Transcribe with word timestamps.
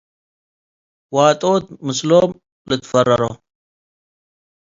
ዋጦት 1.15 1.65
ምስሎም 1.85 2.31
ልትፈረሮ። 2.69 3.21